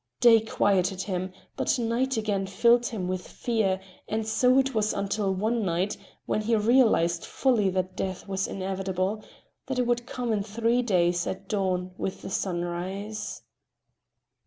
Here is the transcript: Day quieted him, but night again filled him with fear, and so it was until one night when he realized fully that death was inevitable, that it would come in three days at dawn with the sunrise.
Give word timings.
Day 0.19 0.39
quieted 0.39 1.03
him, 1.03 1.31
but 1.55 1.77
night 1.77 2.17
again 2.17 2.47
filled 2.47 2.87
him 2.87 3.07
with 3.07 3.27
fear, 3.27 3.79
and 4.07 4.27
so 4.27 4.57
it 4.57 4.73
was 4.73 4.93
until 4.95 5.31
one 5.31 5.63
night 5.63 5.95
when 6.25 6.41
he 6.41 6.55
realized 6.55 7.23
fully 7.23 7.69
that 7.69 7.95
death 7.95 8.27
was 8.27 8.47
inevitable, 8.47 9.23
that 9.67 9.77
it 9.77 9.85
would 9.85 10.07
come 10.07 10.33
in 10.33 10.41
three 10.41 10.81
days 10.81 11.27
at 11.27 11.47
dawn 11.47 11.91
with 11.99 12.23
the 12.23 12.31
sunrise. 12.31 13.43